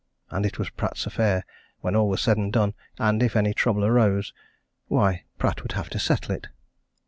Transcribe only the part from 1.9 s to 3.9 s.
all was said and done, and if any trouble